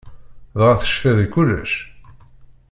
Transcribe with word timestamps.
Dɣa 0.59 0.73
tecfiḍ 0.81 1.17
i 1.25 1.27
kullec? 1.33 1.73